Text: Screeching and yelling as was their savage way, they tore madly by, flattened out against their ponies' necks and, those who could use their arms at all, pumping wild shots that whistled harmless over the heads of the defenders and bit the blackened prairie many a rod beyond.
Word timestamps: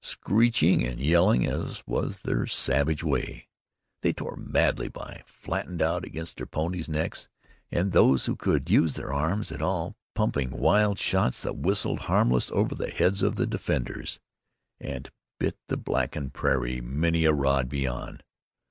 Screeching 0.03 0.83
and 0.83 0.99
yelling 0.99 1.45
as 1.45 1.83
was 1.85 2.17
their 2.25 2.47
savage 2.47 3.03
way, 3.03 3.47
they 4.01 4.11
tore 4.11 4.35
madly 4.35 4.87
by, 4.87 5.21
flattened 5.27 5.79
out 5.79 6.03
against 6.03 6.37
their 6.37 6.47
ponies' 6.47 6.89
necks 6.89 7.29
and, 7.69 7.91
those 7.91 8.25
who 8.25 8.35
could 8.35 8.67
use 8.67 8.95
their 8.95 9.13
arms 9.13 9.51
at 9.51 9.61
all, 9.61 9.95
pumping 10.15 10.49
wild 10.49 10.97
shots 10.97 11.43
that 11.43 11.55
whistled 11.57 11.99
harmless 12.09 12.49
over 12.49 12.73
the 12.73 12.89
heads 12.89 13.21
of 13.21 13.35
the 13.35 13.45
defenders 13.45 14.19
and 14.79 15.11
bit 15.37 15.55
the 15.67 15.77
blackened 15.77 16.33
prairie 16.33 16.81
many 16.81 17.23
a 17.25 17.31
rod 17.31 17.69
beyond. 17.69 18.23